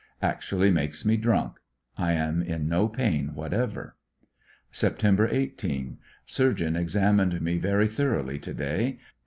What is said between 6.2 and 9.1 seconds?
Surgeon examined me very thoroughly to day.